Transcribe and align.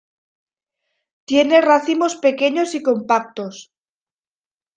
Tiene 1.27 1.61
racimos 1.61 2.15
pequeños 2.15 2.73
y 2.73 2.81
compactos. 2.81 3.69